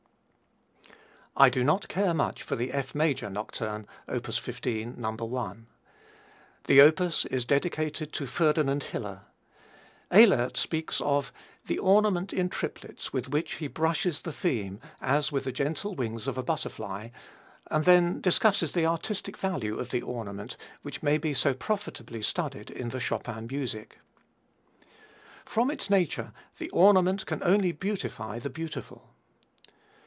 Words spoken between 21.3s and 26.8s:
so profitably studied in the Chopin music. "From its nature, the